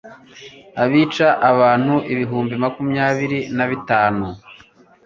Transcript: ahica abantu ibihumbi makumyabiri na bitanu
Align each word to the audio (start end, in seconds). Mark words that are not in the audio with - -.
ahica 0.83 1.27
abantu 1.51 1.93
ibihumbi 2.13 2.53
makumyabiri 2.63 3.39
na 3.55 3.65
bitanu 3.71 4.25